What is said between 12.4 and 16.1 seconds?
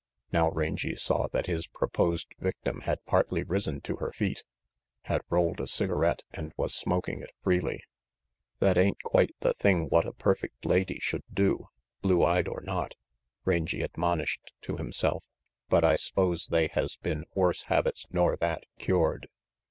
or not," Rangy admonished to himself, "but I